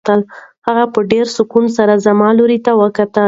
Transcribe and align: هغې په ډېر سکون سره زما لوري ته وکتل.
هغې 0.67 0.85
په 0.93 0.99
ډېر 1.11 1.25
سکون 1.37 1.65
سره 1.77 1.93
زما 2.05 2.29
لوري 2.37 2.59
ته 2.65 2.71
وکتل. 2.81 3.19